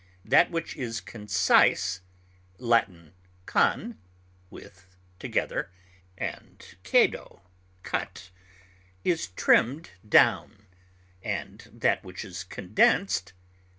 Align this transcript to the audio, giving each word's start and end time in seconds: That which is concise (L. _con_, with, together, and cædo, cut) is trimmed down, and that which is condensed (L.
That 0.25 0.49
which 0.49 0.75
is 0.77 0.99
concise 0.99 2.01
(L. 2.59 2.65
_con_, 3.45 3.79
with, 4.49 4.95
together, 5.19 5.69
and 6.17 6.57
cædo, 6.83 7.41
cut) 7.83 8.31
is 9.03 9.27
trimmed 9.35 9.91
down, 10.09 10.65
and 11.21 11.69
that 11.71 12.03
which 12.03 12.25
is 12.25 12.43
condensed 12.43 13.33
(L. 13.35 13.37